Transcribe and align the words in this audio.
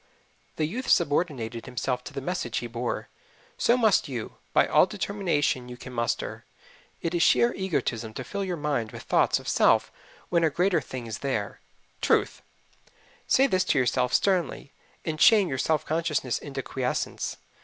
The 0.55 0.65
youth 0.65 0.87
subordinated 0.87 1.67
himself 1.67 2.03
to 2.05 2.11
the 2.13 2.21
message 2.25 2.57
he 2.57 2.65
bore. 2.65 3.07
So 3.59 3.77
must 3.77 4.07
you, 4.07 4.37
by 4.51 4.65
all 4.65 4.87
the 4.87 4.97
determination 4.97 5.69
you 5.69 5.77
can 5.77 5.93
muster. 5.93 6.43
It 7.03 7.13
is 7.13 7.21
sheer 7.21 7.53
egotism 7.53 8.11
to 8.15 8.23
fill 8.23 8.43
your 8.43 8.57
mind 8.57 8.93
with 8.93 9.03
thoughts 9.03 9.37
of 9.37 9.47
self 9.47 9.91
when 10.29 10.43
a 10.43 10.49
greater 10.49 10.81
thing 10.81 11.05
is 11.05 11.19
there 11.19 11.59
TRUTH. 12.01 12.41
Say 13.27 13.45
this 13.45 13.63
to 13.65 13.77
yourself 13.77 14.11
sternly, 14.11 14.71
and 15.05 15.21
shame 15.21 15.47
your 15.49 15.59
self 15.59 15.85
consciousness 15.85 16.39
into 16.39 16.63
quiescence. 16.63 17.37